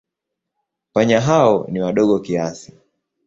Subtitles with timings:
[0.93, 2.73] Panya hao ni wadogo kiasi.